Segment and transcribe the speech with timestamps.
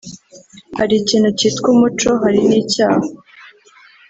[0.77, 3.05] Hari ikintu kitwa umuco hari n’icyaha